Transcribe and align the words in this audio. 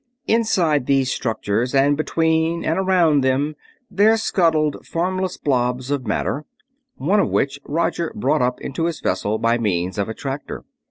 Inside 0.25 0.87
these 0.87 1.11
structures 1.11 1.75
and 1.75 1.95
between 1.95 2.65
and 2.65 2.79
around 2.79 3.23
them 3.23 3.55
there 3.91 4.17
scuttled 4.17 4.83
formless 4.83 5.37
blobs 5.37 5.91
of 5.91 6.07
matter, 6.07 6.43
one 6.95 7.19
of 7.19 7.29
which 7.29 7.59
Roger 7.65 8.11
brought 8.15 8.41
up 8.41 8.59
into 8.61 8.85
his 8.85 8.99
vessel 8.99 9.37
by 9.37 9.59
means 9.59 9.99
of 9.99 10.09
a 10.09 10.15
tractor. 10.15 10.65